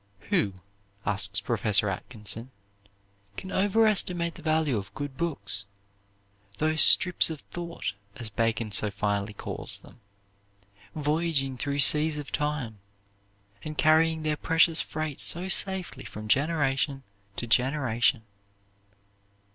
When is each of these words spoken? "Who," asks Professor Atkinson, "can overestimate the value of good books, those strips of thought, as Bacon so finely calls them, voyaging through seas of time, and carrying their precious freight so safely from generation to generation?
"Who," 0.31 0.55
asks 1.05 1.41
Professor 1.41 1.87
Atkinson, 1.87 2.49
"can 3.37 3.51
overestimate 3.51 4.33
the 4.33 4.41
value 4.41 4.75
of 4.75 4.91
good 4.95 5.15
books, 5.15 5.65
those 6.57 6.81
strips 6.81 7.29
of 7.29 7.41
thought, 7.51 7.93
as 8.15 8.31
Bacon 8.31 8.71
so 8.71 8.89
finely 8.89 9.33
calls 9.33 9.77
them, 9.77 10.01
voyaging 10.95 11.55
through 11.55 11.77
seas 11.77 12.17
of 12.17 12.31
time, 12.31 12.79
and 13.61 13.77
carrying 13.77 14.23
their 14.23 14.37
precious 14.37 14.81
freight 14.81 15.21
so 15.21 15.47
safely 15.49 16.03
from 16.03 16.27
generation 16.27 17.03
to 17.35 17.45
generation? 17.45 18.23